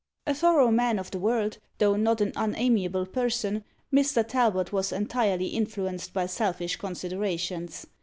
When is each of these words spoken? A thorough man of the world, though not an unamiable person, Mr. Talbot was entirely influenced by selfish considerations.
A 0.25 0.33
thorough 0.33 0.71
man 0.71 0.97
of 0.97 1.11
the 1.11 1.19
world, 1.19 1.59
though 1.77 1.95
not 1.95 2.21
an 2.21 2.31
unamiable 2.35 3.05
person, 3.05 3.63
Mr. 3.93 4.27
Talbot 4.27 4.73
was 4.73 4.91
entirely 4.91 5.49
influenced 5.49 6.11
by 6.11 6.25
selfish 6.25 6.77
considerations. 6.77 7.85